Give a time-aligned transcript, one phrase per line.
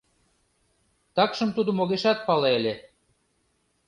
[1.15, 2.73] Такшым тудым огешат пале ыле.